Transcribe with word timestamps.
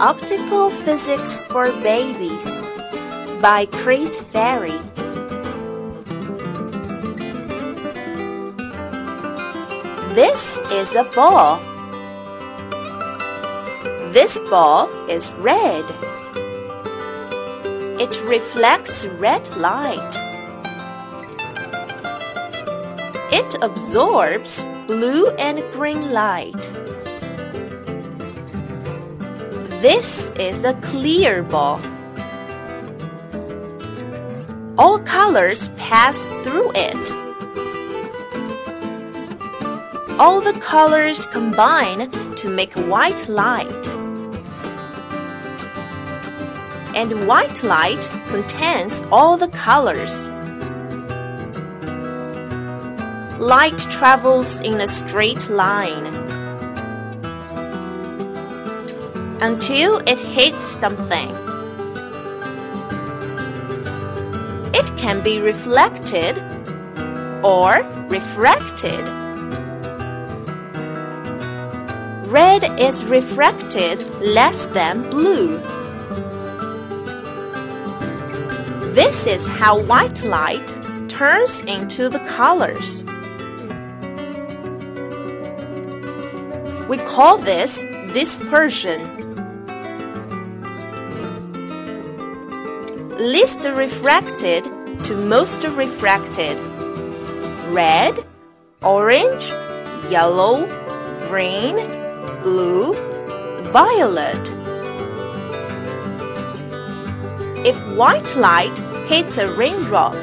Optical 0.00 0.68
Physics 0.68 1.42
for 1.44 1.72
Babies 1.80 2.60
by 3.40 3.64
Chris 3.72 4.20
Ferrie. 4.20 4.76
This 10.14 10.60
is 10.70 10.94
a 10.94 11.04
ball. 11.14 11.56
This 14.12 14.36
ball 14.50 14.90
is 15.08 15.32
red. 15.38 15.84
It 17.98 18.22
reflects 18.28 19.06
red 19.06 19.48
light. 19.56 20.12
It 23.32 23.56
absorbs 23.62 24.62
blue 24.86 25.28
and 25.38 25.64
green 25.72 26.12
light. 26.12 26.70
This 29.82 30.30
is 30.38 30.64
a 30.64 30.72
clear 30.72 31.42
ball. 31.42 31.78
All 34.78 34.98
colors 35.00 35.68
pass 35.76 36.28
through 36.42 36.72
it. 36.74 37.12
All 40.18 40.40
the 40.40 40.58
colors 40.60 41.26
combine 41.26 42.10
to 42.36 42.48
make 42.48 42.72
white 42.88 43.28
light. 43.28 43.88
And 46.96 47.28
white 47.28 47.62
light 47.62 48.08
contains 48.28 49.04
all 49.12 49.36
the 49.36 49.48
colors. 49.48 50.30
Light 53.38 53.78
travels 53.90 54.58
in 54.62 54.80
a 54.80 54.88
straight 54.88 55.50
line 55.50 56.45
until 59.40 59.98
it 60.06 60.18
hits 60.18 60.64
something. 60.64 61.30
It 64.74 64.96
can 64.96 65.22
be 65.22 65.40
reflected 65.40 66.38
or 67.44 67.82
refracted. 68.08 69.08
Red 72.28 72.64
is 72.80 73.04
refracted 73.04 74.00
less 74.20 74.66
than 74.66 75.08
blue. 75.10 75.58
This 78.94 79.26
is 79.26 79.46
how 79.46 79.80
white 79.80 80.22
light 80.24 80.66
turns 81.08 81.62
into 81.64 82.08
the 82.08 82.18
colors. 82.36 83.04
We 86.88 86.98
call 86.98 87.38
this 87.38 87.82
dispersion. 88.12 89.00
Least 93.18 93.64
refracted 93.64 94.64
to 95.04 95.16
most 95.16 95.62
refracted. 95.64 96.60
Red, 97.70 98.24
orange, 98.82 99.50
yellow, 100.10 100.66
green, 101.28 101.76
blue, 102.42 102.94
violet. 103.72 104.52
If 107.66 107.76
white 107.96 108.36
light 108.36 108.78
hits 109.08 109.38
a 109.38 109.48
raindrop, 109.56 110.14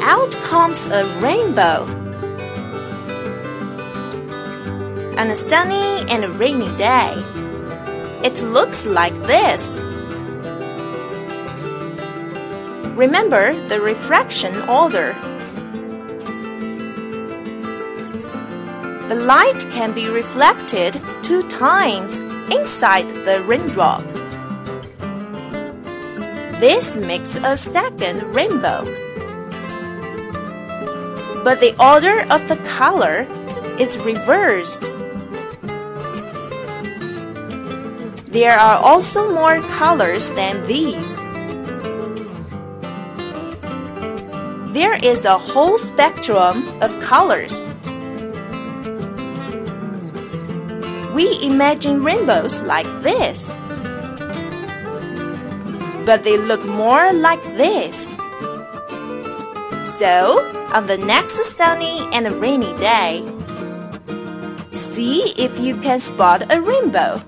out 0.00 0.32
comes 0.42 0.86
a 0.86 1.04
rainbow. 1.20 2.05
On 5.18 5.30
a 5.30 5.36
sunny 5.36 6.04
and 6.10 6.38
rainy 6.38 6.68
day, 6.76 7.14
it 8.22 8.42
looks 8.42 8.84
like 8.84 9.14
this. 9.22 9.80
Remember 12.94 13.54
the 13.68 13.80
refraction 13.80 14.54
order. 14.68 15.14
The 19.08 19.14
light 19.14 19.58
can 19.72 19.94
be 19.94 20.06
reflected 20.10 21.00
two 21.22 21.48
times 21.48 22.20
inside 22.50 23.08
the 23.24 23.42
raindrop. 23.46 24.02
This 26.60 26.94
makes 26.94 27.36
a 27.36 27.56
second 27.56 28.22
rainbow. 28.34 28.84
But 31.42 31.60
the 31.60 31.74
order 31.80 32.20
of 32.30 32.46
the 32.48 32.56
color 32.76 33.26
is 33.78 33.96
reversed. 34.00 34.90
There 38.36 38.52
are 38.52 38.76
also 38.84 39.32
more 39.32 39.64
colors 39.80 40.30
than 40.32 40.66
these. 40.66 41.24
There 44.76 45.00
is 45.00 45.24
a 45.24 45.38
whole 45.38 45.78
spectrum 45.78 46.68
of 46.84 46.92
colors. 47.00 47.64
We 51.16 51.32
imagine 51.40 52.04
rainbows 52.04 52.60
like 52.60 52.84
this. 53.00 53.56
But 56.04 56.20
they 56.20 56.36
look 56.36 56.62
more 56.66 57.14
like 57.14 57.42
this. 57.56 58.20
So, 59.96 60.44
on 60.76 60.84
the 60.84 61.00
next 61.00 61.40
sunny 61.56 62.04
and 62.12 62.28
rainy 62.36 62.76
day, 62.76 63.24
see 64.72 65.32
if 65.40 65.58
you 65.58 65.74
can 65.80 65.98
spot 66.00 66.52
a 66.52 66.60
rainbow. 66.60 67.24